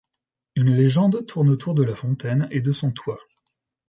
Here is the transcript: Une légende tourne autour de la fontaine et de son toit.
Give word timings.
Une 0.55 0.75
légende 0.75 1.27
tourne 1.27 1.49
autour 1.51 1.75
de 1.75 1.83
la 1.83 1.93
fontaine 1.95 2.47
et 2.49 2.59
de 2.61 2.71
son 2.71 2.91
toit. 2.91 3.19